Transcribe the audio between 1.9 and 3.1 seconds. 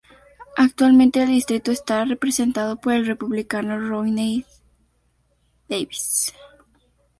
representado por el